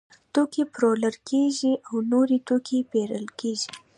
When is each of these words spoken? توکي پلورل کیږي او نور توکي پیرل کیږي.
توکي 0.33 0.63
پلورل 0.73 1.15
کیږي 1.29 1.73
او 1.87 1.95
نور 2.11 2.27
توکي 2.47 2.79
پیرل 2.91 3.25
کیږي. 3.39 3.69